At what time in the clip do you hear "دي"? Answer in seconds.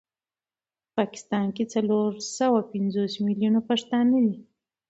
4.25-4.37